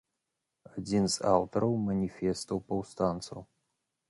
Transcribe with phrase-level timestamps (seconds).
[0.77, 3.39] Адзін з аўтараў маніфестаў паўстанцаў.